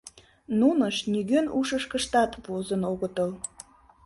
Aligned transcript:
Нунышт 0.59 1.03
нигӧн 1.13 1.45
ушышкыштат 1.59 2.31
возын 2.45 2.81
огытыл. 2.91 3.31